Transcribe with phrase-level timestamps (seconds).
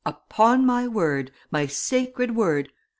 [0.03, 1.29] upon my word!
[1.51, 2.67] my sacred word!